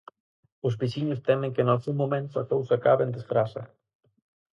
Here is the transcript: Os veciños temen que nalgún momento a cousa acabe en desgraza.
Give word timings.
Os 0.67 0.77
veciños 0.81 1.23
temen 1.27 1.53
que 1.55 1.63
nalgún 1.67 1.95
momento 2.01 2.35
a 2.37 2.47
cousa 2.51 2.73
acabe 2.77 3.01
en 3.05 3.11
desgraza. 3.17 3.63